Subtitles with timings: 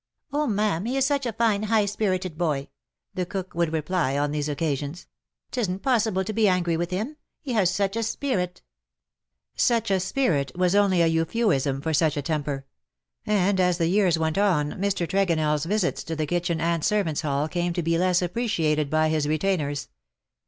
[0.33, 2.69] "Oh, ma'am, he is such a fine, high spirited boy,''"'
[3.13, 5.05] the cook would reply on these occasions;
[5.51, 7.17] ^^ ^tesn 't possible to be angry wdth him.
[7.39, 8.63] He has such a spirit/'''
[9.55, 12.65] Such a spirit'' was only a euphuism for such a temper;
[13.27, 15.07] and, as years went on, Mr.
[15.07, 19.27] Tregonell's visits to the kitchen and servants' hall came to be less appreciated by his
[19.27, 19.87] retainers.